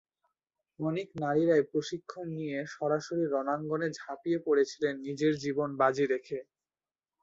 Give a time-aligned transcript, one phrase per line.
[0.79, 6.39] অনেক নারীরাই প্রশিক্ষণ নিয়ে সরাসরি রণাঙ্গনে ঝাপিয়ে পড়েছিলেন নিজের জীবন বাজি রেখে।